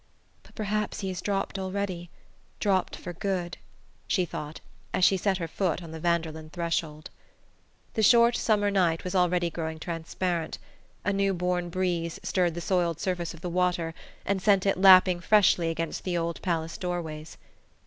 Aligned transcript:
"But 0.41 0.55
perhaps 0.55 1.01
he 1.01 1.09
has 1.09 1.21
dropped 1.21 1.59
already 1.59 2.09
dropped 2.59 2.95
for 2.95 3.13
good," 3.13 3.59
she 4.07 4.25
thought 4.25 4.59
as 4.95 5.05
she 5.05 5.15
set 5.15 5.37
her 5.37 5.47
foot 5.47 5.83
on 5.83 5.91
the 5.91 5.99
Vanderlyn 5.99 6.49
threshold. 6.49 7.11
The 7.93 8.01
short 8.01 8.35
summer 8.35 8.71
night 8.71 9.03
was 9.03 9.13
already 9.13 9.51
growing 9.51 9.77
transparent: 9.77 10.57
a 11.05 11.13
new 11.13 11.35
born 11.35 11.69
breeze 11.69 12.19
stirred 12.23 12.55
the 12.55 12.61
soiled 12.61 12.99
surface 12.99 13.35
of 13.35 13.41
the 13.41 13.47
water 13.51 13.93
and 14.25 14.41
sent 14.41 14.65
it 14.65 14.79
lapping 14.81 15.19
freshly 15.19 15.69
against 15.69 16.03
the 16.03 16.17
old 16.17 16.41
palace 16.41 16.79
doorways. 16.79 17.37